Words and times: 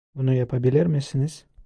Bunu 0.15 0.33
yapabilir 0.33 0.85
misiniz? 0.85 1.45